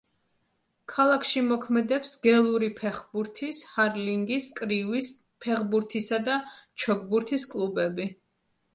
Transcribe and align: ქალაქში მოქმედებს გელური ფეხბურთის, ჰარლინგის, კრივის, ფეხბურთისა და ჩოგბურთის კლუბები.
ქალაქში 0.93 1.43
მოქმედებს 1.49 2.13
გელური 2.23 2.71
ფეხბურთის, 2.81 3.61
ჰარლინგის, 3.75 4.51
კრივის, 4.63 5.15
ფეხბურთისა 5.47 6.23
და 6.31 6.43
ჩოგბურთის 6.83 7.51
კლუბები. 7.55 8.15